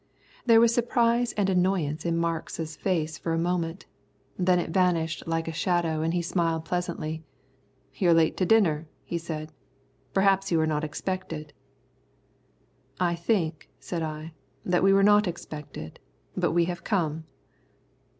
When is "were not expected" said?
10.57-11.53, 14.91-15.99